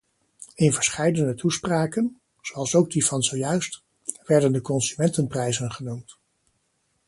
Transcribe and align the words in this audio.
In 0.55 0.73
verscheidene 0.73 1.33
toespraken- 1.35 2.19
zoals 2.47 2.75
ook 2.75 2.91
die 2.91 3.05
van 3.05 3.21
zojuist- 3.23 3.83
werden 4.33 4.51
de 4.51 4.61
consumentenprijzen 4.61 5.71
genoemd. 5.71 6.17